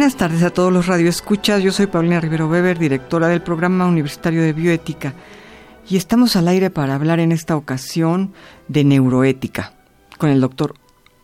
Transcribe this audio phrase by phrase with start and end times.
[0.00, 1.62] Buenas tardes a todos los radioescuchas.
[1.62, 5.12] Yo soy Paulina Rivero Weber, directora del Programa Universitario de Bioética,
[5.90, 8.32] y estamos al aire para hablar en esta ocasión
[8.66, 9.74] de neuroética
[10.16, 10.74] con el doctor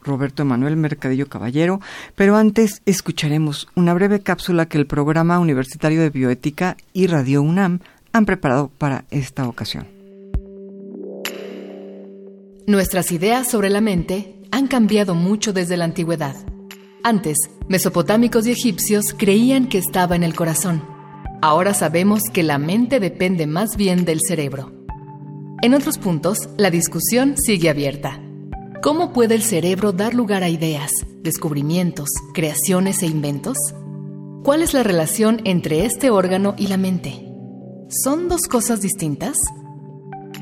[0.02, 1.80] Roberto Emanuel Mercadillo Caballero,
[2.16, 7.80] pero antes escucharemos una breve cápsula que el Programa Universitario de Bioética y Radio UNAM
[8.12, 9.88] han preparado para esta ocasión.
[12.66, 16.36] Nuestras ideas sobre la mente han cambiado mucho desde la antigüedad.
[17.06, 20.82] Antes, mesopotámicos y egipcios creían que estaba en el corazón.
[21.40, 24.72] Ahora sabemos que la mente depende más bien del cerebro.
[25.62, 28.20] En otros puntos, la discusión sigue abierta.
[28.82, 30.90] ¿Cómo puede el cerebro dar lugar a ideas,
[31.22, 33.56] descubrimientos, creaciones e inventos?
[34.42, 37.24] ¿Cuál es la relación entre este órgano y la mente?
[37.88, 39.36] ¿Son dos cosas distintas?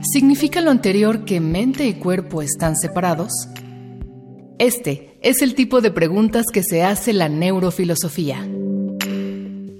[0.00, 3.32] ¿Significa lo anterior que mente y cuerpo están separados?
[4.58, 8.46] Este es el tipo de preguntas que se hace la neurofilosofía.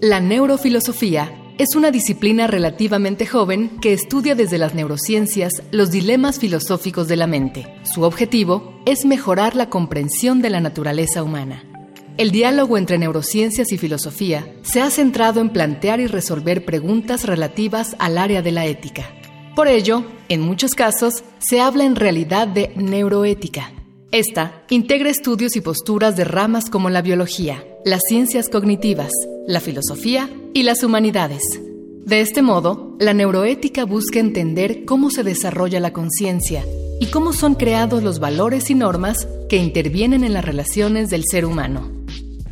[0.00, 7.06] La neurofilosofía es una disciplina relativamente joven que estudia desde las neurociencias los dilemas filosóficos
[7.06, 7.72] de la mente.
[7.84, 11.62] Su objetivo es mejorar la comprensión de la naturaleza humana.
[12.16, 17.94] El diálogo entre neurociencias y filosofía se ha centrado en plantear y resolver preguntas relativas
[18.00, 19.04] al área de la ética.
[19.54, 23.73] Por ello, en muchos casos, se habla en realidad de neuroética
[24.14, 29.10] esta integra estudios y posturas de ramas como la biología, las ciencias cognitivas,
[29.48, 31.42] la filosofía y las humanidades.
[32.06, 36.64] De este modo, la neuroética busca entender cómo se desarrolla la conciencia
[37.00, 41.44] y cómo son creados los valores y normas que intervienen en las relaciones del ser
[41.44, 41.90] humano.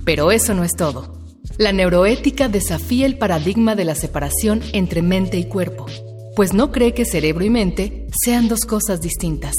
[0.05, 1.17] Pero eso no es todo.
[1.59, 5.87] La neuroética desafía el paradigma de la separación entre mente y cuerpo,
[6.35, 9.55] pues no cree que cerebro y mente sean dos cosas distintas.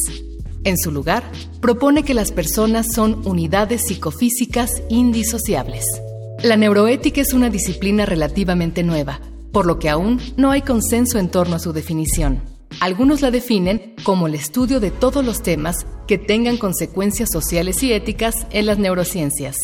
[0.65, 1.23] En su lugar,
[1.59, 5.85] propone que las personas son unidades psicofísicas indisociables.
[6.41, 9.19] La neuroética es una disciplina relativamente nueva,
[9.51, 12.41] por lo que aún no hay consenso en torno a su definición.
[12.79, 17.93] Algunos la definen como el estudio de todos los temas que tengan consecuencias sociales y
[17.93, 19.57] éticas en las neurociencias.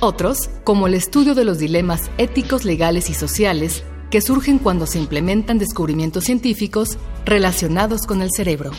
[0.00, 4.98] Otros como el estudio de los dilemas éticos, legales y sociales que surgen cuando se
[4.98, 8.72] implementan descubrimientos científicos relacionados con el cerebro.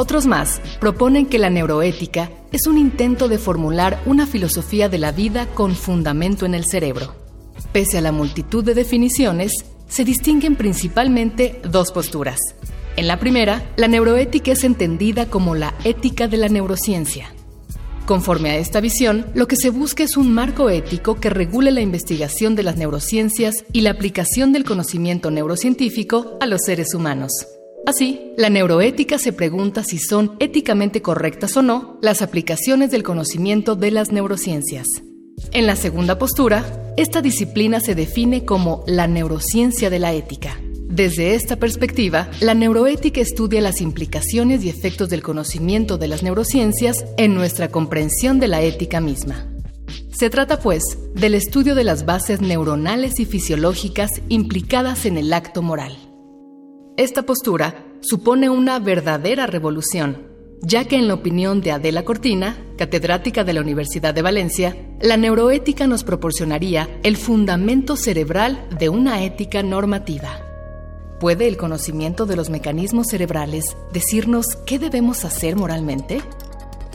[0.00, 5.10] Otros más proponen que la neuroética es un intento de formular una filosofía de la
[5.10, 7.16] vida con fundamento en el cerebro.
[7.72, 12.38] Pese a la multitud de definiciones, se distinguen principalmente dos posturas.
[12.94, 17.34] En la primera, la neuroética es entendida como la ética de la neurociencia.
[18.06, 21.80] Conforme a esta visión, lo que se busca es un marco ético que regule la
[21.80, 27.32] investigación de las neurociencias y la aplicación del conocimiento neurocientífico a los seres humanos.
[27.88, 33.76] Así, la neuroética se pregunta si son éticamente correctas o no las aplicaciones del conocimiento
[33.76, 34.86] de las neurociencias.
[35.52, 40.60] En la segunda postura, esta disciplina se define como la neurociencia de la ética.
[40.86, 47.06] Desde esta perspectiva, la neuroética estudia las implicaciones y efectos del conocimiento de las neurociencias
[47.16, 49.48] en nuestra comprensión de la ética misma.
[50.12, 50.82] Se trata, pues,
[51.14, 56.07] del estudio de las bases neuronales y fisiológicas implicadas en el acto moral.
[56.98, 60.26] Esta postura supone una verdadera revolución,
[60.62, 65.16] ya que en la opinión de Adela Cortina, catedrática de la Universidad de Valencia, la
[65.16, 70.40] neuroética nos proporcionaría el fundamento cerebral de una ética normativa.
[71.20, 76.20] ¿Puede el conocimiento de los mecanismos cerebrales decirnos qué debemos hacer moralmente?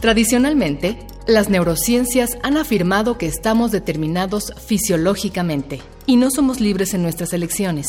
[0.01, 0.97] Tradicionalmente,
[1.27, 7.87] las neurociencias han afirmado que estamos determinados fisiológicamente y no somos libres en nuestras elecciones.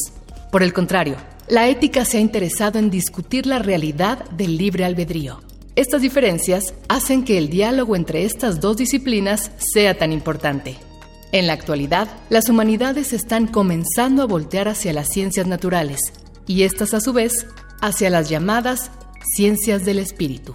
[0.52, 1.16] Por el contrario,
[1.48, 5.40] la ética se ha interesado en discutir la realidad del libre albedrío.
[5.76, 10.76] Estas diferencias hacen que el diálogo entre estas dos disciplinas sea tan importante.
[11.32, 16.00] En la actualidad, las humanidades están comenzando a voltear hacia las ciencias naturales
[16.46, 17.46] y estas a su vez
[17.80, 18.90] hacia las llamadas
[19.34, 20.54] ciencias del espíritu.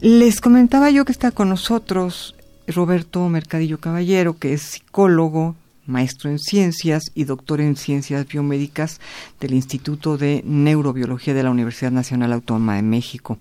[0.00, 2.36] Les comentaba yo que está con nosotros
[2.68, 5.56] Roberto Mercadillo Caballero, que es psicólogo,
[5.86, 9.00] maestro en ciencias y doctor en ciencias biomédicas
[9.40, 13.38] del Instituto de Neurobiología de la Universidad Nacional Autónoma de México.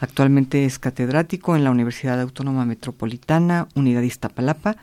[0.00, 4.76] Actualmente es catedrático en la Universidad Autónoma Metropolitana, Unidad Iztapalapa,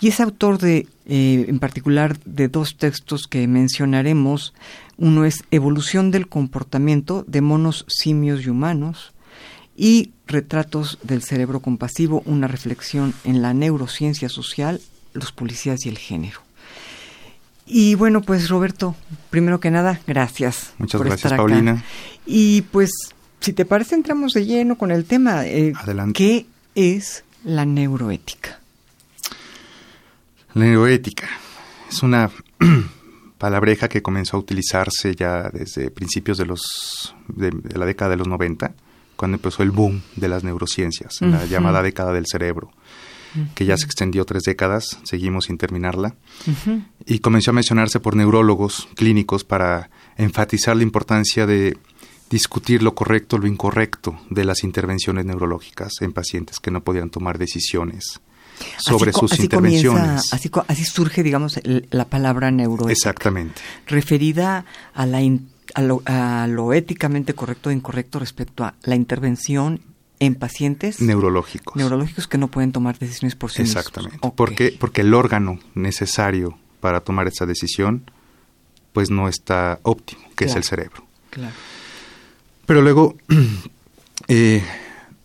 [0.00, 4.54] y es autor de, eh, en particular, de dos textos que mencionaremos.
[4.96, 9.12] Uno es Evolución del comportamiento de monos, simios y humanos,
[9.76, 14.80] y Retratos del cerebro compasivo, una reflexión en la neurociencia social,
[15.12, 16.49] los policías y el género.
[17.72, 18.96] Y bueno, pues Roberto,
[19.30, 20.72] primero que nada, gracias.
[20.78, 21.84] Muchas gracias, Paulina.
[22.26, 22.90] Y pues,
[23.38, 25.46] si te parece, entramos de lleno con el tema.
[25.46, 26.18] Eh, Adelante.
[26.18, 28.58] ¿Qué es la neuroética?
[30.54, 31.28] La neuroética
[31.88, 32.28] es una
[33.38, 38.26] palabreja que comenzó a utilizarse ya desde principios de, los, de, la década de los
[38.26, 38.72] 90,
[39.14, 42.72] cuando empezó el boom de las neurociencias, la llamada década del cerebro
[43.54, 46.14] que ya se extendió tres décadas, seguimos sin terminarla,
[47.06, 51.76] y comenzó a mencionarse por neurólogos clínicos para enfatizar la importancia de
[52.30, 57.38] discutir lo correcto, lo incorrecto de las intervenciones neurológicas en pacientes que no podían tomar
[57.38, 58.20] decisiones
[58.78, 60.32] sobre sus intervenciones.
[60.32, 62.92] así, surge, digamos, la palabra neuroética.
[62.92, 63.60] Exactamente.
[63.86, 65.18] Referida a, la
[65.74, 69.80] a, lo, a lo éticamente correcto e incorrecto respecto a la intervención
[70.20, 71.74] en pacientes neurológicos.
[71.76, 74.18] Neurológicos que no pueden tomar decisiones por sí Exactamente.
[74.36, 78.04] Porque, porque el órgano necesario para tomar esa decisión
[78.92, 81.04] pues no está óptimo, que es el cerebro.
[81.30, 81.54] Claro.
[82.66, 83.16] Pero luego,
[84.28, 84.62] eh,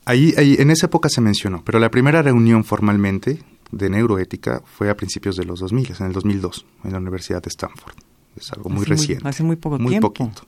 [0.05, 4.89] ahí, ahí, en esa época se mencionó, pero la primera reunión formalmente de neuroética fue
[4.89, 7.95] a principios de los 2000, en el 2002, en la Universidad de Stanford.
[8.35, 9.27] Es algo muy reciente.
[9.27, 10.13] hace muy poco muy tiempo.
[10.17, 10.47] Muy poquito.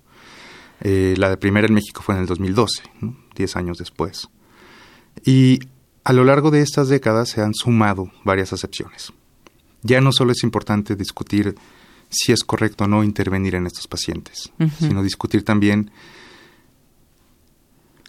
[0.82, 2.84] Eh, la primera en México fue en el 2012,
[3.36, 4.30] 10 años después.
[5.26, 5.60] Y
[6.04, 9.12] a lo largo de estas décadas se han sumado varias acepciones.
[9.82, 11.56] Ya no solo es importante discutir
[12.10, 15.92] si es correcto o no intervenir en estos pacientes, sino discutir también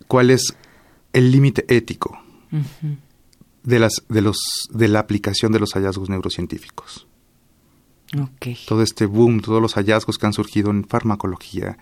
[0.06, 0.54] cuál es
[1.12, 2.18] el límite ético
[3.62, 4.38] de, las, de, los,
[4.70, 7.06] de la aplicación de los hallazgos neurocientíficos.
[8.66, 11.78] Todo este boom, todos los hallazgos que han surgido en farmacología,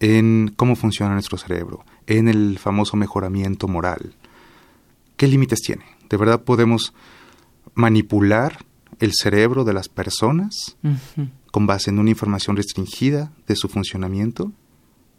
[0.00, 4.14] en cómo funciona nuestro cerebro, en el famoso mejoramiento moral,
[5.18, 5.84] ¿qué límites tiene?
[6.08, 6.94] ¿De verdad podemos
[7.74, 8.64] manipular
[9.00, 10.76] el cerebro de las personas
[11.50, 14.52] con base en una información restringida de su funcionamiento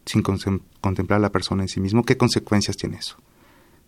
[0.06, 2.04] sin contemplar a la persona en sí mismo?
[2.04, 3.18] ¿Qué consecuencias tiene eso?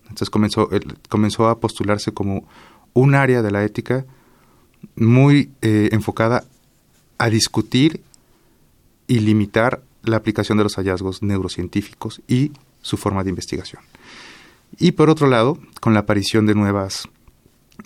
[0.03, 0.69] Entonces comenzó,
[1.09, 2.47] comenzó a postularse como
[2.93, 4.05] un área de la ética
[4.95, 6.43] muy eh, enfocada
[7.17, 8.03] a discutir
[9.07, 13.81] y limitar la aplicación de los hallazgos neurocientíficos y su forma de investigación.
[14.79, 17.07] Y por otro lado, con la aparición de nuevas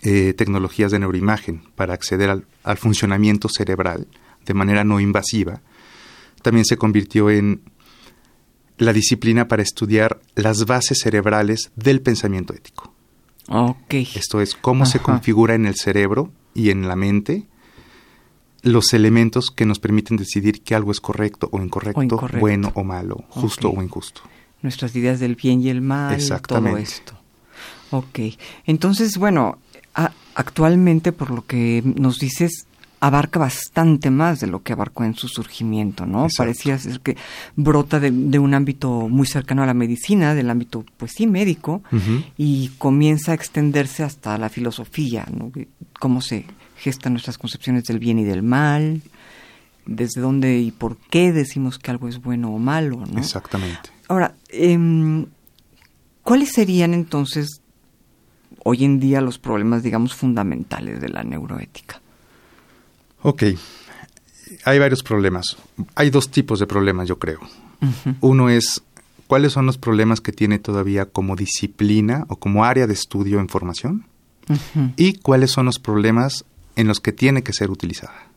[0.02, 4.08] eh, tecnologías de neuroimagen para acceder al, funcionamiento cerebral
[4.46, 5.62] de manera no invasiva,
[6.42, 7.62] también se convirtió en
[8.78, 12.94] la disciplina para estudiar las bases cerebrales del pensamiento ético.
[13.48, 14.08] Okay.
[14.16, 17.48] Esto es cómo se configura en el cerebro y en la mente
[18.62, 23.24] los elementos que nos permiten decidir que algo es correcto o incorrecto, bueno o malo,
[23.30, 24.22] justo o injusto
[24.66, 26.18] nuestras ideas del bien y el mal,
[26.48, 27.14] todo esto.
[27.92, 28.20] Ok,
[28.66, 29.58] entonces, bueno,
[30.36, 32.66] actualmente por lo que nos dices,
[33.00, 36.28] abarca bastante más de lo que abarcó en su surgimiento, ¿no?
[36.36, 37.16] Parecía ser que
[37.56, 38.10] brota de,
[38.40, 41.84] un ámbito muy cercano a la medicina, del ámbito, pues sí, médico,
[42.38, 45.52] y comienza a extenderse hasta la filosofía, ¿no?
[46.00, 46.46] Cómo se
[46.78, 49.02] gestan nuestras concepciones del bien y del mal,
[49.86, 53.20] desde dónde y por qué decimos que algo es bueno o malo, ¿no?
[53.20, 53.95] Exactamente.
[54.08, 55.26] Ahora, eh,
[56.24, 57.62] ¿cuáles serían entonces
[58.64, 62.02] hoy en día los problemas, digamos, fundamentales de la neuroética?
[63.22, 63.44] Ok,
[64.66, 65.58] hay varios problemas.
[65.96, 67.40] Hay dos tipos de problemas, yo creo.
[68.22, 68.84] Uno es
[69.28, 73.50] cuáles son los problemas que tiene todavía como disciplina o como área de estudio en
[73.50, 74.06] formación
[74.96, 76.46] y cuáles son los problemas
[76.76, 78.28] en los que tiene que ser utilizada.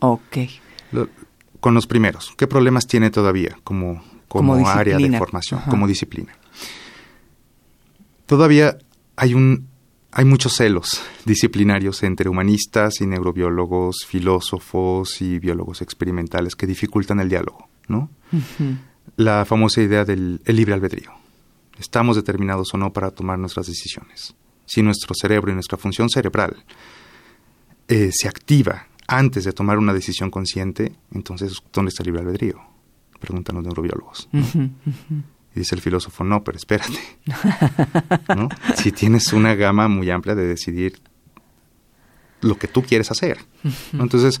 [0.00, 0.38] Ok.
[1.60, 6.32] con los primeros, ¿qué problemas tiene todavía como como, área de formación, como disciplina.
[8.26, 8.76] Todavía
[9.16, 9.68] hay un
[10.18, 17.28] hay muchos celos disciplinarios entre humanistas y neurobiólogos, filósofos y biólogos experimentales que dificultan el
[17.28, 18.08] diálogo, ¿no?
[19.16, 21.10] La famosa idea del libre albedrío.
[21.78, 24.34] Estamos determinados o no para tomar nuestras decisiones.
[24.64, 26.64] Si nuestro cerebro y nuestra función cerebral
[27.88, 32.75] eh, se activa antes de tomar una decisión consciente, entonces, ¿dónde está el libre albedrío?
[33.26, 34.28] Preguntan los neurobiólogos.
[34.32, 36.98] Y dice el filósofo, no, pero espérate.
[38.76, 41.00] Si tienes una gama muy amplia de decidir
[42.40, 43.38] lo que tú quieres hacer.
[43.92, 44.40] Entonces,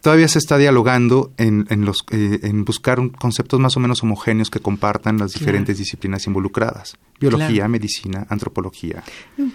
[0.00, 4.50] todavía se está dialogando en, en, los, eh, en buscar conceptos más o menos homogéneos
[4.50, 6.96] que compartan las diferentes disciplinas involucradas.
[7.18, 9.02] Biología, medicina, antropología.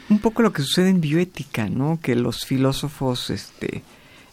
[0.10, 2.00] Un poco lo que sucede en bioética, ¿no?
[2.02, 3.84] Que los filósofos, este,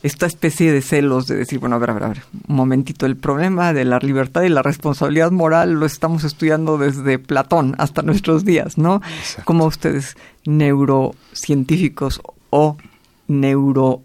[0.02, 3.06] esta especie de celos de decir, bueno, a ver, a ver, a ver, un momentito,
[3.06, 8.02] el problema de la libertad y la responsabilidad moral lo estamos estudiando desde Platón hasta
[8.02, 9.00] nuestros días, ¿no?
[9.44, 12.76] Como ustedes, neurocientíficos o
[13.28, 14.02] neuro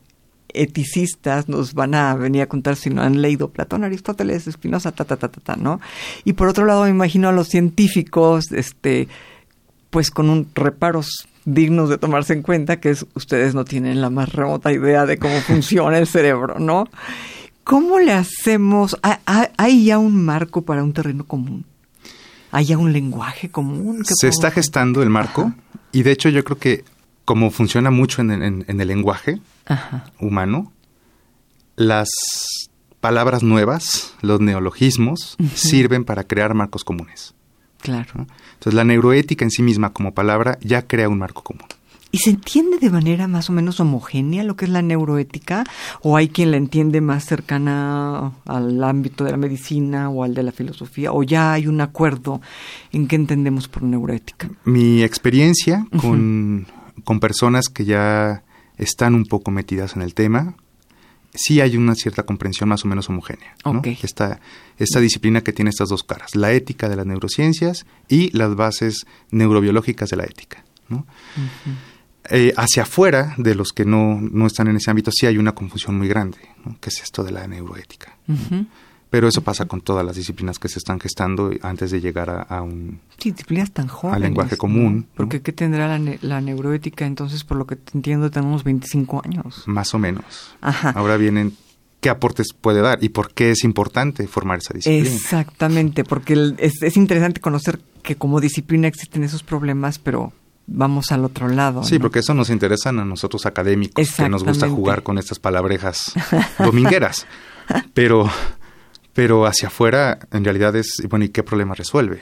[0.54, 5.06] eticistas nos van a venir a contar si no han leído Platón, Aristóteles, Espinosa, ta,
[5.06, 5.80] ta, ta, ta, ta, ¿no?
[6.24, 9.08] Y por otro lado me imagino a los científicos, este,
[9.90, 14.10] pues con un reparos dignos de tomarse en cuenta, que es ustedes no tienen la
[14.10, 16.90] más remota idea de cómo funciona el cerebro, ¿no?
[17.64, 18.98] ¿Cómo le hacemos?
[19.26, 21.66] ¿Hay ya un marco para un terreno común?
[22.52, 24.04] ¿Hay ya un lenguaje común?
[24.06, 25.54] Se está gestando el marco
[25.92, 26.84] y de hecho yo creo que
[27.24, 28.32] como funciona mucho en,
[28.68, 29.42] el lenguaje
[30.20, 30.72] humano,
[31.78, 32.10] las
[33.00, 37.36] palabras nuevas, los neologismos, sirven para crear marcos comunes.
[37.88, 38.28] Claro.
[38.54, 41.64] Entonces la neuroética en sí misma como palabra ya crea un marco común.
[42.12, 45.64] ¿Y se entiende de manera más o menos homogénea lo que es la neuroética?
[46.02, 50.44] ¿O hay quien la entiende más cercana al ámbito de la medicina o al de
[50.44, 51.14] la filosofía?
[51.14, 52.42] ¿O ya hay un acuerdo
[52.92, 54.50] en qué entendemos por neuroética?
[54.66, 56.68] Mi experiencia con
[57.04, 58.44] con personas que ya
[58.78, 60.56] están un poco metidas en el tema,
[61.34, 63.56] sí hay una cierta comprensión más o menos homogénea.
[64.02, 64.40] Esta,
[64.78, 69.06] esta disciplina que tiene estas dos caras, la ética de las neurociencias y las bases
[69.32, 70.64] neurobiológicas de la ética.
[72.30, 75.54] Eh, hacia afuera de los que no, no, están en ese ámbito sí hay una
[75.54, 76.38] confusión muy grande,
[76.82, 78.18] que es esto de la neuroética.
[79.10, 82.62] Pero eso pasa con todas las disciplinas que se están gestando antes de llegar a,
[82.62, 85.08] un sí, disciplinas tan jóvenes, lenguaje común.
[85.16, 87.06] Porque ¿qué tendrá la, neuroética?
[87.06, 89.64] Entonces, por lo que entiendo, tenemos 25 años.
[89.66, 90.56] Más o menos.
[90.60, 90.90] Ajá.
[90.90, 91.56] Ahora vienen
[92.02, 95.16] qué aportes puede dar y por qué es importante formar esa disciplina.
[95.16, 100.34] Exactamente, porque es, es interesante conocer que como disciplina existen esos problemas, pero
[100.68, 101.84] vamos al otro lado.
[101.84, 106.14] Sí, porque eso nos interesa a nosotros académicos, que nos gusta jugar con estas palabrejas
[106.60, 107.26] domingueras.
[107.94, 108.30] Pero
[109.18, 112.22] pero hacia afuera en realidad es, bueno, ¿y qué problema resuelve?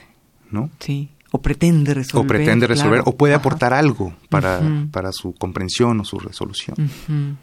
[0.50, 0.70] ¿No?
[0.78, 1.10] Sí.
[1.30, 2.24] O pretende resolver.
[2.24, 7.36] O pretende resolver, o puede aportar algo para, para, su comprensión o su resolución.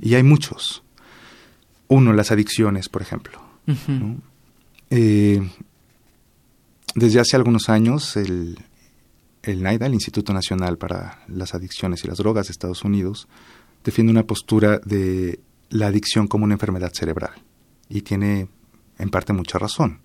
[0.00, 0.82] Y hay muchos.
[1.88, 3.42] Uno, las adicciones, por ejemplo.
[4.88, 5.46] Eh,
[6.94, 8.60] desde hace algunos años, el,
[9.42, 13.28] el NIDA, el Instituto Nacional para las Adicciones y las Drogas de Estados Unidos,
[13.84, 17.32] defiende una postura de la adicción como una enfermedad cerebral.
[17.90, 18.48] Y tiene
[19.00, 19.98] en parte mucha razón.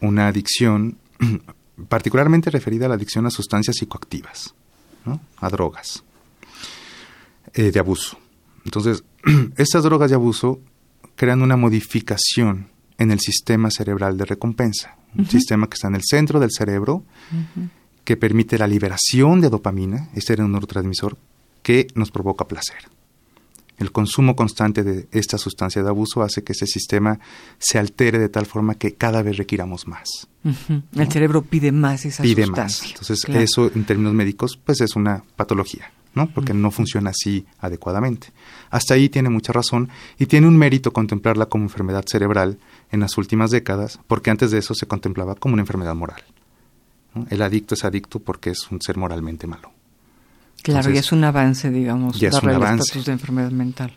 [0.00, 0.98] Una adicción
[1.88, 4.54] particularmente referida a la adicción a sustancias psicoactivas,
[5.36, 6.04] a drogas
[7.54, 8.18] eh, de abuso.
[8.64, 9.04] Entonces,
[9.56, 10.60] estas drogas de abuso
[11.16, 16.02] crean una modificación en el sistema cerebral de recompensa, un sistema que está en el
[16.04, 17.04] centro del cerebro,
[18.04, 21.16] que permite la liberación de dopamina, este era un neurotransmisor
[21.62, 22.88] que nos provoca placer.
[23.78, 27.18] El consumo constante de esta sustancia de abuso hace que ese sistema
[27.58, 30.28] se altere de tal forma que cada vez requiramos más.
[30.94, 32.82] El cerebro pide más esa pide Más.
[32.84, 36.28] Entonces, eso en términos médicos, pues es una patología, ¿no?
[36.28, 38.28] Porque no funciona así adecuadamente.
[38.70, 42.58] Hasta ahí tiene mucha razón y tiene un mérito contemplarla como enfermedad cerebral
[42.90, 46.22] en las últimas décadas, porque antes de eso se contemplaba como una enfermedad moral.
[47.30, 49.72] El adicto es adicto porque es un ser moralmente malo.
[50.62, 53.00] Claro, y es un avance, digamos, ya es un avance.
[53.00, 53.94] de enfermedad mental.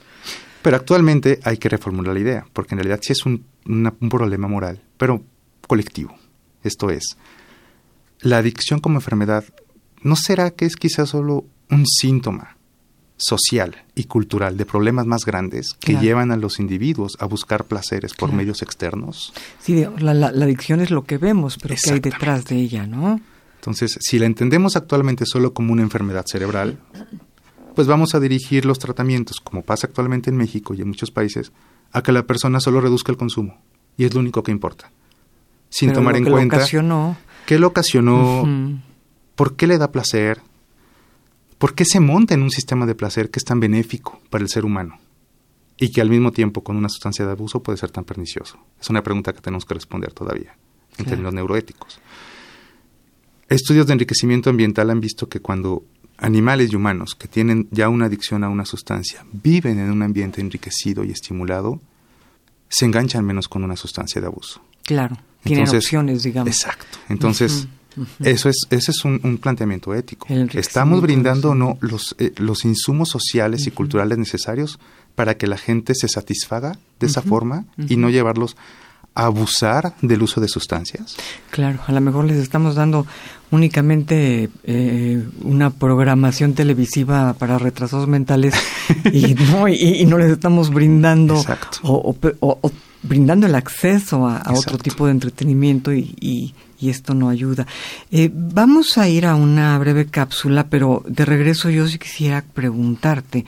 [0.61, 4.47] Pero actualmente hay que reformular la idea, porque en realidad sí es un, un problema
[4.47, 5.23] moral, pero
[5.67, 6.15] colectivo.
[6.63, 7.17] Esto es,
[8.21, 9.45] la adicción como enfermedad,
[10.03, 12.57] ¿no será que es quizás solo un síntoma
[13.17, 18.13] social y cultural de problemas más grandes que llevan a los individuos a buscar placeres
[18.13, 19.33] por medios externos?
[19.59, 23.19] Sí, la, la, adicción es lo que vemos, pero ¿qué hay detrás de ella, no?
[23.61, 26.79] Entonces, si la entendemos actualmente solo como una enfermedad cerebral,
[27.75, 31.51] pues vamos a dirigir los tratamientos, como pasa actualmente en México y en muchos países,
[31.91, 33.61] a que la persona solo reduzca el consumo.
[33.97, 34.91] Y es lo único que importa.
[35.69, 37.17] Sin tomar en cuenta ocasionó.
[37.45, 38.81] qué lo ocasionó,
[39.35, 40.41] por qué le da placer,
[41.59, 44.49] por qué se monta en un sistema de placer que es tan benéfico para el
[44.49, 44.97] ser humano
[45.77, 48.57] y que al mismo tiempo con una sustancia de abuso puede ser tan pernicioso.
[48.81, 50.57] Es una pregunta que tenemos que responder todavía
[50.97, 51.99] en términos neuroéticos.
[53.51, 55.83] Estudios de enriquecimiento ambiental han visto que cuando
[56.17, 60.39] animales y humanos que tienen ya una adicción a una sustancia viven en un ambiente
[60.39, 61.81] enriquecido y estimulado,
[62.69, 64.61] se enganchan menos con una sustancia de abuso.
[64.83, 66.47] Claro, tienen opciones, digamos.
[66.47, 66.97] Exacto.
[67.09, 67.67] Entonces,
[68.23, 70.27] Eso es, ese es un, planteamiento ético.
[70.53, 74.79] Estamos brindando no los, eh, los insumos sociales y culturales necesarios
[75.15, 78.55] para que la gente se satisfaga de esa forma y no llevarlos
[79.13, 81.17] abusar del uso de sustancias.
[81.49, 83.05] Claro, a lo mejor les estamos dando
[83.51, 88.53] únicamente eh, una programación televisiva para retrasados mentales
[89.11, 91.43] y no, y, no les estamos brindando
[91.83, 92.15] o,
[93.03, 97.67] brindando el acceso a, otro tipo de entretenimiento y, esto no ayuda.
[98.09, 103.45] Eh, vamos a ir a una breve cápsula, pero de regreso yo sí quisiera preguntarte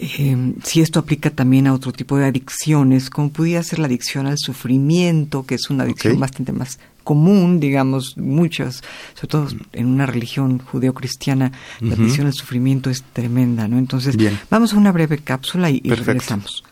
[0.00, 4.26] eh, si esto aplica también a otro tipo de adicciones, como pudiera ser la adicción
[4.26, 8.82] al sufrimiento, que es una adicción bastante más común, digamos, muchas,
[9.14, 13.78] sobre todo en una religión judeocristiana, la adicción al sufrimiento es tremenda, ¿no?
[13.78, 14.16] Entonces,
[14.50, 16.64] vamos a una breve cápsula y, y regresamos.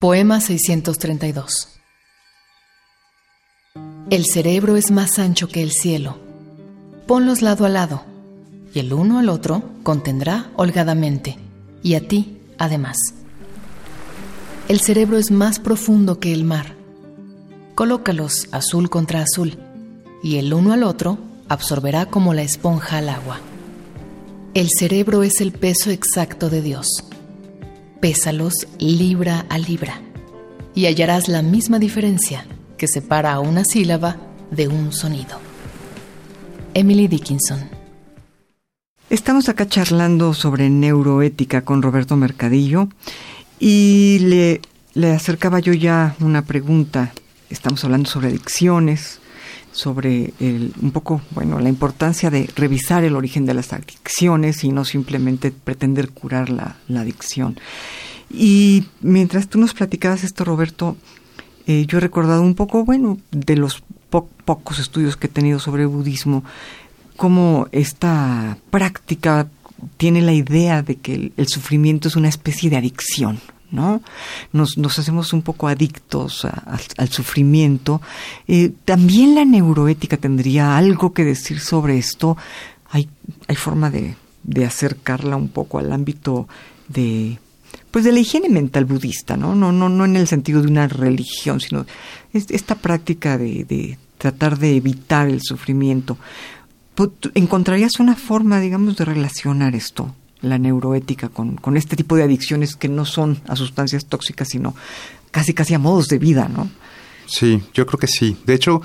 [0.00, 1.80] Poema 632
[4.10, 6.18] El cerebro es más ancho que el cielo.
[7.06, 8.04] Ponlos lado a lado,
[8.74, 11.38] y el uno al otro contendrá holgadamente,
[11.82, 12.98] y a ti, además.
[14.68, 16.74] El cerebro es más profundo que el mar.
[17.74, 19.58] Colócalos azul contra azul,
[20.22, 23.40] y el uno al otro absorberá como la esponja al agua.
[24.54, 27.04] El cerebro es el peso exacto de Dios
[28.00, 30.00] pésalos libra a libra
[30.74, 32.46] y hallarás la misma diferencia
[32.76, 34.16] que separa a una sílaba
[34.50, 35.40] de un sonido.
[36.74, 37.77] Emily Dickinson.
[39.10, 42.90] Estamos acá charlando sobre neuroética con Roberto Mercadillo
[43.58, 44.60] y le,
[44.92, 47.14] le acercaba yo ya una pregunta.
[47.48, 49.20] Estamos hablando sobre adicciones,
[49.72, 54.72] sobre el, un poco, bueno, la importancia de revisar el origen de las adicciones y
[54.72, 57.58] no simplemente pretender curar la, adicción.
[58.28, 60.98] Y mientras tú nos platicabas esto, Roberto,
[61.66, 65.86] eh, yo he recordado un poco, bueno, de los pocos estudios que he tenido sobre
[65.86, 66.44] budismo,
[67.18, 69.48] cómo esta práctica
[69.96, 73.40] tiene la idea de que el sufrimiento es una especie de adicción,
[73.72, 74.00] ¿no?
[74.52, 78.00] Nos, hacemos un poco adictos al sufrimiento.
[78.46, 82.36] Eh, también la neuroética tendría algo que decir sobre esto.
[82.90, 83.08] Hay,
[83.48, 84.14] hay forma de,
[84.64, 86.48] acercarla un poco al ámbito
[86.86, 87.38] de
[87.90, 89.56] pues de la higiene mental budista, ¿no?
[89.56, 91.84] No, no, no en el sentido de una religión, sino
[92.32, 96.18] esta práctica de tratar de evitar el sufrimiento.
[97.34, 100.14] ¿Encontrarías una forma, digamos, de relacionar esto?
[100.40, 104.74] la neuroética con, con este tipo de adicciones que no son a sustancias tóxicas, sino
[105.30, 106.70] casi casi a modos de vida, ¿no?
[107.26, 108.36] Sí, yo creo que sí.
[108.46, 108.80] De hecho,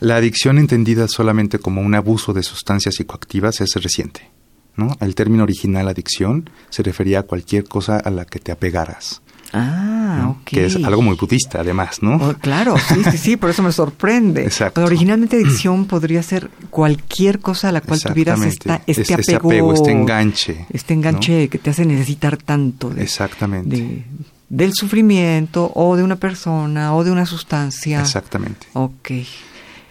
[0.00, 4.30] la adicción entendida solamente como un abuso de sustancias psicoactivas es reciente.
[4.76, 4.94] ¿no?
[5.00, 9.22] El término original adicción se refería a cualquier cosa a la que te apegaras.
[9.56, 10.44] Ah, ok.
[10.44, 12.16] Que es algo muy budista, además, ¿no?
[12.16, 14.42] Oh, claro, sí, sí, sí, por eso me sorprende.
[14.44, 14.84] Exacto.
[14.84, 20.66] originalmente adicción podría ser cualquier cosa a la cual tuvieras esta, este, apego, Este enganche.
[20.70, 22.90] Este enganche que te hace necesitar tanto.
[22.90, 24.04] De, Exactamente.
[24.48, 28.00] del sufrimiento o de una persona o de una sustancia.
[28.00, 28.66] Exactamente.
[28.74, 29.10] Ok.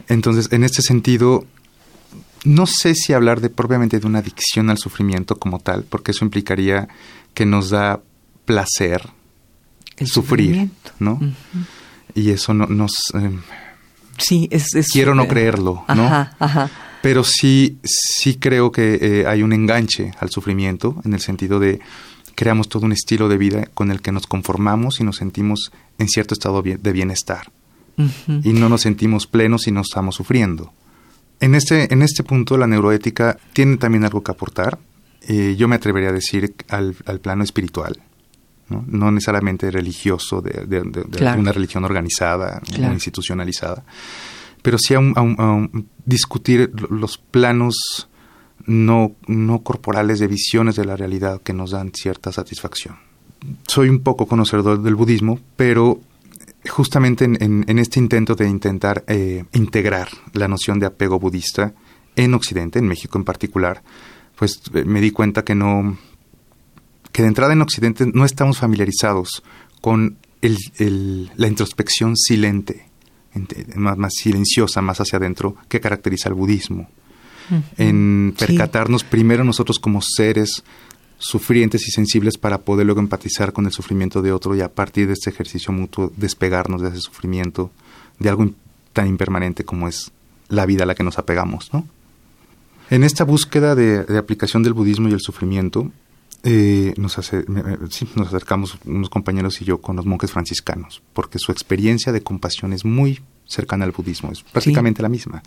[0.08, 1.46] Entonces, en este sentido,
[2.44, 6.24] no sé si hablar de propiamente de una adicción al sufrimiento como tal, porque eso
[6.24, 6.88] implicaría
[7.34, 8.02] que nos da
[8.46, 9.02] placer
[9.98, 11.20] el sufrir, ¿no?
[12.14, 12.94] Y eso no, nos...
[13.14, 13.40] Eh,
[14.18, 16.06] sí, es, quiero no creerlo, ¿no?
[16.06, 16.70] Ajá,
[17.02, 21.80] Pero sí, sí creo que eh, hay un enganche al sufrimiento en el sentido de
[22.36, 26.10] creamos todo un estilo de vida con el que nos conformamos y nos sentimos en
[26.10, 27.52] cierto estado de bienestar.
[27.98, 30.74] Y no nos sentimos plenos y no estamos sufriendo.
[31.40, 34.80] En este, en este punto la neuroética tiene también algo que aportar.
[35.22, 38.02] Eh, yo me atrevería a decir al plano espiritual
[38.70, 40.82] no, necesariamente religioso de,
[41.38, 43.84] una religión organizada o institucionalizada,
[44.62, 45.70] pero sí a,
[46.06, 48.10] discutir los planos
[48.66, 52.98] no, no corporales de visiones de la realidad que nos dan cierta satisfacción.
[53.68, 56.00] Soy un poco conocedor del budismo, pero
[56.68, 61.74] justamente en, este intento de intentar eh, integrar la noción de apego budista
[62.16, 63.84] en Occidente, en México en particular,
[64.36, 65.98] pues eh, me di cuenta que no,
[67.16, 69.42] que de entrada en Occidente no estamos familiarizados
[69.80, 72.90] con la introspección silente,
[73.78, 76.90] más, más, silenciosa, más hacia adentro, que caracteriza al budismo.
[77.78, 80.66] En percatarnos primero nosotros como seres
[81.18, 85.08] sufrientes y sensibles para poder luego empatizar con el sufrimiento de otro y a partir
[85.08, 87.72] de este ejercicio mutuo despegarnos de ese sufrimiento,
[88.20, 88.52] de algo
[88.92, 90.12] tan impermanente como es
[90.50, 91.74] la vida a la que nos apegamos.
[91.74, 91.88] ¿no?
[92.90, 95.94] En esta búsqueda de aplicación del budismo y el sufrimiento,
[96.44, 102.12] eh, nos, nos acercamos unos compañeros y yo con los monjes franciscanos, porque su experiencia
[102.12, 105.44] de compasión es muy cercana al budismo, es prácticamente la misma.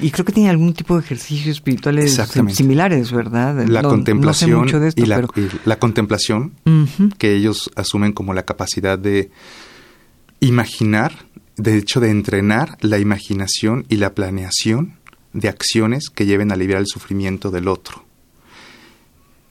[0.00, 2.20] Y creo que tiene algún tipo de ejercicios espirituales
[2.52, 3.66] similares, ¿verdad?
[3.66, 6.52] La contemplación y, la, contemplación
[7.18, 9.30] que ellos asumen como la capacidad de
[10.40, 14.98] imaginar, de hecho de entrenar la imaginación y la planeación
[15.32, 18.07] de acciones que lleven a aliviar el sufrimiento del otro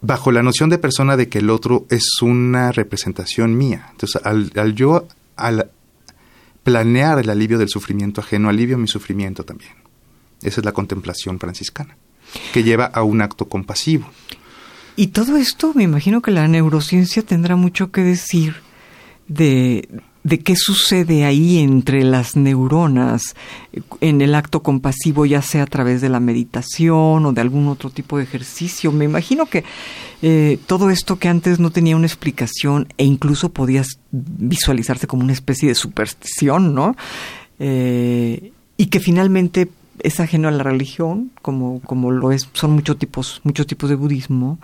[0.02, 3.88] bajo la noción de persona de que el otro es una representación mía.
[3.92, 5.70] Entonces, al, yo al
[6.64, 9.72] planear el alivio del sufrimiento ajeno, alivio mi sufrimiento también.
[10.42, 11.98] Esa es la contemplación franciscana,
[12.54, 14.10] que lleva a un acto compasivo.
[14.96, 18.56] Y todo esto, me imagino que la neurociencia tendrá mucho que decir
[19.28, 19.88] de,
[20.28, 23.34] de qué sucede ahí entre las neuronas
[24.02, 27.90] en el acto compasivo, ya sea a través de la meditación o de algún otro
[27.92, 28.92] tipo de ejercicio.
[28.92, 29.64] Me imagino que
[30.22, 35.32] eh, todo esto que antes no tenía una explicación e incluso podías visualizarse como una
[35.32, 36.98] especie de superstición, ¿no?
[37.60, 39.70] Eh, y que finalmente
[40.04, 43.96] es ajeno a la religión, como, como lo es, son muchos tipos, muchos tipos de
[43.96, 44.60] budismo.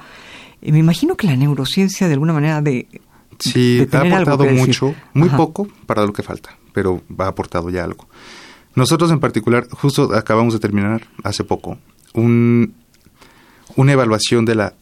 [0.62, 2.86] me imagino que la neurociencia de alguna manera de
[3.39, 8.08] Sí, ha aportado mucho, muy poco para lo que falta, pero ha aportado ya algo.
[8.76, 11.78] Nosotros en particular, justo acabamos de terminar hace poco
[12.13, 12.74] un,
[13.76, 14.74] una evaluación de la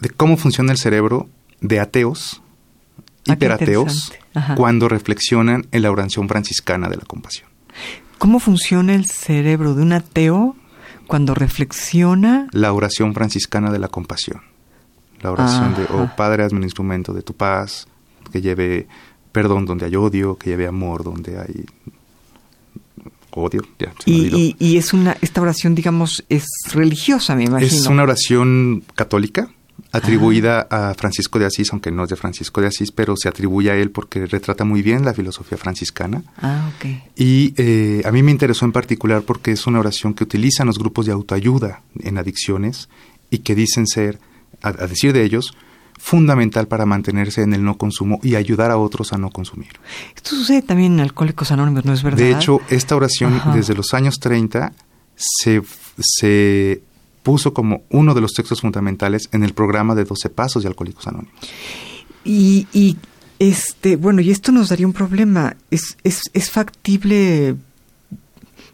[0.00, 1.28] de cómo funciona el cerebro
[1.60, 2.40] de ateos,
[3.28, 4.12] ah, hiperateos,
[4.56, 7.48] cuando reflexionan en la oración franciscana de la compasión.
[8.18, 10.56] ¿Cómo funciona el cerebro de un ateo
[11.06, 12.48] cuando reflexiona?
[12.52, 14.42] La oración franciscana de la compasión.
[15.20, 17.88] La oración de, oh Padre, hazme un instrumento de tu paz,
[18.30, 18.86] que lleve
[19.32, 21.64] perdón donde hay odio, que lleve amor donde hay
[23.30, 23.62] odio.
[24.06, 27.70] y, y, es una, esta oración, digamos, es religiosa, me imagino.
[27.70, 29.48] Es una oración católica
[29.92, 33.70] atribuida a Francisco de Asís, aunque no es de Francisco de Asís, pero se atribuye
[33.70, 36.22] a él porque retrata muy bien la filosofía franciscana.
[36.40, 36.86] Ah, ok.
[37.16, 40.78] Y eh, a mí me interesó en particular porque es una oración que utilizan los
[40.78, 42.88] grupos de autoayuda en adicciones
[43.30, 44.18] y que dicen ser,
[44.62, 45.54] a decir de ellos,
[45.98, 49.70] fundamental para mantenerse en el no consumo y ayudar a otros a no consumir.
[50.14, 52.18] Esto sucede también en Alcohólicos Anónimos, ¿no es verdad?
[52.18, 54.72] De hecho, esta oración desde los años 30
[55.16, 55.62] se,
[55.98, 56.82] se
[57.22, 61.06] puso como uno de los textos fundamentales en el programa de 12 Pasos de Alcohólicos
[61.06, 61.34] Anónimos.
[62.24, 62.96] Y, y
[63.38, 65.56] este, bueno, y esto nos daría un problema.
[65.70, 67.56] ¿Es, es, es factible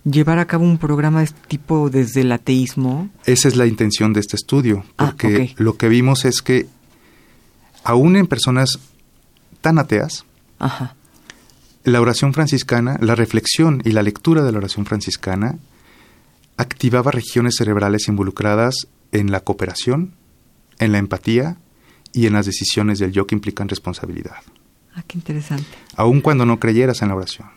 [0.05, 3.11] llevar a cabo un programa de este tipo desde el ateísmo?
[3.25, 6.67] Esa es la intención de este estudio, ah, porque lo que vimos es que
[7.83, 8.79] aún en personas
[9.61, 10.25] tan ateas,
[11.85, 15.59] la oración franciscana, la reflexión y la lectura de la oración franciscana
[16.57, 20.15] activaba regiones cerebrales involucradas en la cooperación,
[20.79, 21.57] en la empatía
[22.13, 24.37] y en las decisiones del yo que implican responsabilidad.
[24.95, 25.67] Ah, qué interesante.
[25.97, 27.49] Aun cuando no creyeras en la oración.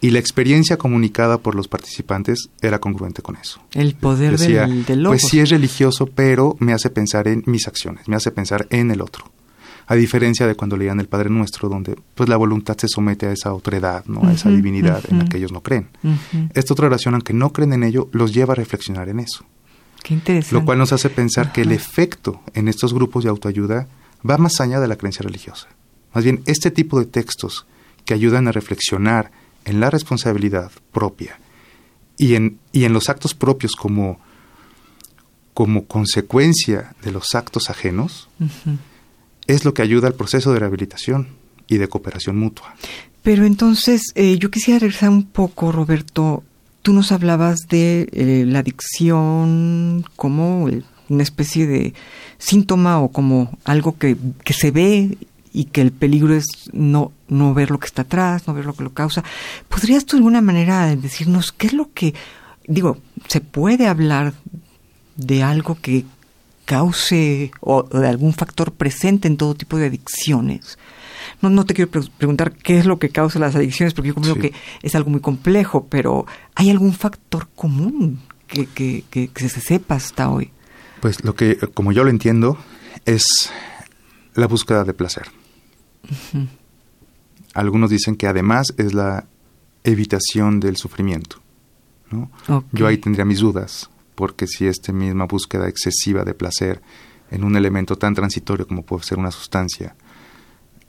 [0.00, 3.60] Y la experiencia comunicada por los participantes era congruente con eso.
[3.72, 8.06] El poder del, del Pues sí es religioso, pero me hace pensar en mis acciones,
[8.08, 9.24] me hace pensar en el otro
[9.86, 13.32] a diferencia de cuando leían el Padre Nuestro, donde pues la voluntad se somete a
[13.32, 14.26] esa otredad, ¿no?
[14.26, 15.88] a esa divinidad en la que ellos no creen.
[16.54, 19.44] Esta otra oración, aunque no creen en ello, los lleva a reflexionar en eso.
[20.02, 20.54] Qué interesante.
[20.54, 23.86] Lo cual nos hace pensar que el efecto en estos grupos de autoayuda
[24.28, 25.68] va más allá de la creencia religiosa.
[26.14, 27.66] Más bien, este tipo de textos
[28.04, 29.30] que ayudan a reflexionar
[29.66, 31.38] en la responsabilidad propia
[32.16, 34.18] y en, y en los actos propios como,
[35.52, 38.30] como consecuencia de los actos ajenos,
[39.46, 41.28] es lo que ayuda al proceso de rehabilitación
[41.66, 42.74] y de cooperación mutua.
[43.22, 46.44] Pero entonces, eh, yo quisiera regresar un poco, Roberto.
[46.82, 50.70] Tú nos hablabas de eh, la adicción como
[51.08, 51.92] una especie de
[52.38, 55.18] síntoma o como algo que, que se ve
[55.56, 58.74] y que el peligro es no, no ver lo que está atrás, no ver lo
[58.74, 59.24] que lo causa.
[59.68, 62.14] ¿Podrías tú de alguna manera decirnos qué es lo que,
[62.66, 64.34] digo, se puede hablar
[65.16, 66.04] de algo que
[66.66, 70.78] cause o de algún factor presente en todo tipo de adicciones.
[71.40, 74.34] No, no te quiero preguntar qué es lo que causa las adicciones, porque yo creo
[74.34, 79.94] que es algo muy complejo, pero ¿hay algún factor común que, que, que, se sepa
[79.94, 80.50] hasta hoy?
[81.00, 82.58] Pues lo que, como yo lo entiendo,
[83.04, 83.24] es
[84.34, 85.26] la búsqueda de placer.
[87.54, 89.26] Algunos dicen que además es la
[89.84, 91.40] evitación del sufrimiento.
[92.10, 92.30] ¿no?
[92.72, 96.82] Yo ahí tendría mis dudas porque si esta misma búsqueda excesiva de placer
[97.30, 99.94] en un elemento tan transitorio como puede ser una sustancia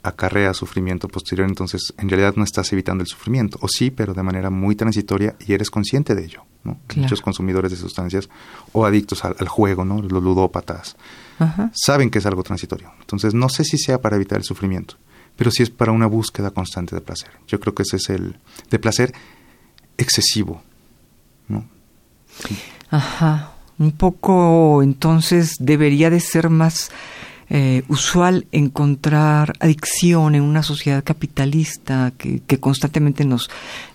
[0.04, 4.24] acarrea sufrimiento posterior, entonces en realidad no estás evitando el sufrimiento, o sí, pero de
[4.24, 6.44] manera muy transitoria y eres consciente de ello.
[6.96, 8.30] Muchos consumidores de sustancias
[8.74, 10.02] o adictos al, juego, ¿no?
[10.02, 10.98] Los ludópatas.
[11.74, 12.92] Saben que es algo transitorio.
[13.00, 14.96] Entonces, no sé si sea para evitar el sufrimiento,
[15.38, 17.30] pero sí es para una búsqueda constante de placer.
[17.48, 18.38] Yo creo que ese es el
[18.70, 19.14] de placer
[19.98, 20.62] excesivo,
[21.48, 21.66] ¿no?
[22.90, 23.54] Ajá.
[23.80, 26.90] Un poco, entonces, debería de ser más
[27.50, 33.50] eh, usual encontrar adicción en una sociedad capitalista que, que, constantemente nos,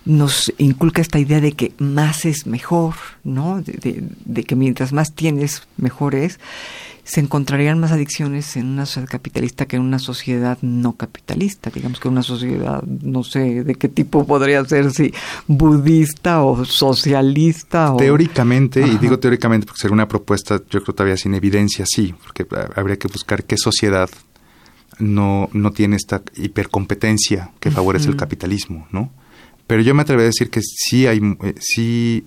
[0.05, 3.61] nos inculca esta idea de que más es mejor, ¿no?
[3.61, 6.39] De, de que mientras más tienes, mejor es
[7.03, 11.99] se encontrarían más adicciones en una sociedad capitalista que en una sociedad no capitalista, digamos
[11.99, 15.13] que una sociedad, no sé de qué tipo podría ser, si
[15.47, 17.93] budista o socialista.
[17.93, 17.97] O...
[17.97, 22.47] Teóricamente, y digo teóricamente porque sería una propuesta, yo creo todavía sin evidencia, sí, porque
[22.75, 24.09] habría que buscar qué sociedad
[24.99, 29.11] no, no tiene esta hipercompetencia que favorece el capitalismo, ¿no?
[29.67, 32.25] Pero yo me atrevería a decir que sí hay, eh, sí,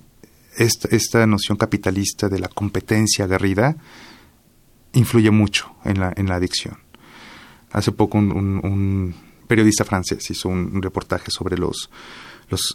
[0.56, 3.76] esta, esta noción capitalista de la competencia aguerrida,
[4.96, 6.78] influye mucho en la, en la adicción.
[7.70, 9.14] Hace poco un,
[9.46, 11.90] periodista francés hizo un, reportaje sobre los,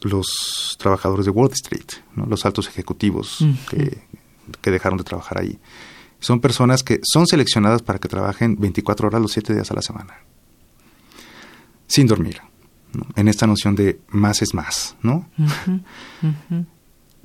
[0.03, 4.03] los, trabajadores de Wall Street, los altos ejecutivos que,
[4.61, 5.59] que, dejaron de trabajar ahí.
[6.19, 9.81] Son personas que son seleccionadas para que trabajen 24 horas los 7 días a la
[9.81, 10.17] semana,
[11.87, 12.41] sin dormir,
[13.15, 15.27] en esta noción de más es más, ¿no?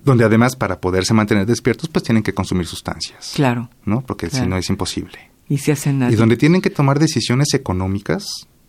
[0.07, 3.33] Donde además para poderse mantener despiertos pues tienen que consumir sustancias.
[3.35, 3.69] Claro.
[3.85, 4.03] ¿No?
[4.03, 5.33] Porque si no es imposible.
[5.49, 8.25] Y se hacen Y donde tienen que tomar decisiones económicas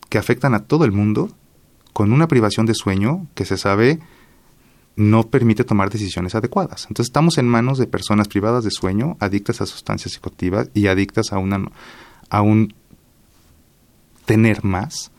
[0.08, 1.30] que afectan a todo el mundo
[1.92, 4.00] con una privación de sueño que se sabe
[4.96, 6.86] no permite tomar decisiones adecuadas.
[6.88, 11.32] Entonces estamos en manos de personas privadas de sueño, adictas a sustancias psicoactivas y adictas
[11.32, 11.70] a una
[12.30, 12.74] a un
[14.26, 15.12] tener más.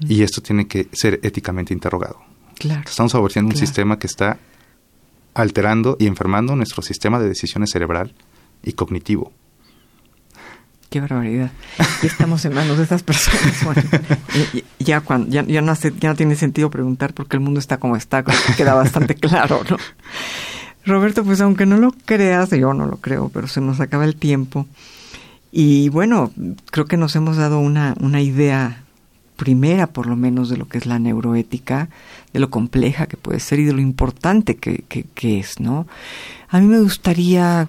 [0.00, 2.20] Y esto tiene que ser éticamente interrogado.
[2.58, 2.82] Claro.
[2.84, 4.38] Estamos favoreciendo un sistema que está
[5.36, 8.14] alterando y enfermando nuestro sistema de decisiones cerebral
[8.62, 9.32] y cognitivo.
[10.88, 11.50] Qué barbaridad.
[12.02, 13.54] Y estamos en manos de estas personas.
[14.78, 17.96] ya, cuando, ya, no hace, ya no tiene sentido preguntar porque el mundo está como
[17.96, 18.24] está,
[18.56, 19.76] queda bastante claro, ¿no?
[20.86, 24.16] Roberto, pues aunque no lo creas, yo no lo creo, pero se nos acaba el
[24.16, 24.66] tiempo.
[25.52, 26.32] Y bueno,
[26.70, 28.85] creo que nos hemos dado una, una idea
[29.36, 31.88] primera, por lo menos, de lo que es la neuroética,
[32.32, 35.86] de lo compleja que puede ser y de lo importante que, que, es, ¿no?
[36.48, 37.68] A mí me gustaría,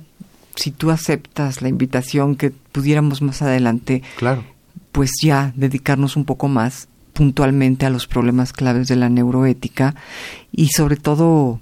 [0.55, 4.43] si tú aceptas la invitación, que pudiéramos más adelante, claro.
[4.91, 9.95] pues ya dedicarnos un poco más puntualmente a los problemas claves de la neuroética
[10.51, 11.59] y sobre todo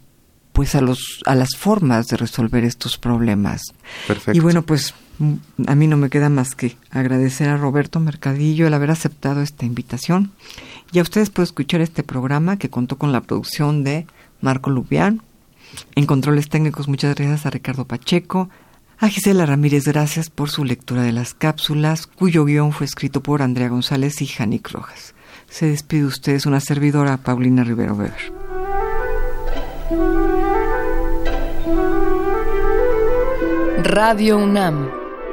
[0.51, 3.61] pues a los a las formas de resolver estos problemas.
[4.07, 4.37] Perfecto.
[4.37, 4.93] Y bueno, pues
[5.67, 9.65] a mí no me queda más que agradecer a Roberto Mercadillo el haber aceptado esta
[9.65, 10.31] invitación
[10.91, 14.07] y a ustedes por escuchar este programa que contó con la producción de
[14.41, 15.21] Marco Lubián.
[15.95, 18.49] En controles técnicos, muchas gracias a Ricardo Pacheco.
[18.97, 23.41] A Gisela Ramírez, gracias por su lectura de las cápsulas, cuyo guion fue escrito por
[23.41, 25.15] Andrea González y Janic Rojas.
[25.49, 28.33] Se despide ustedes una servidora, Paulina Rivero Weber.
[33.83, 35.04] Radio UNAM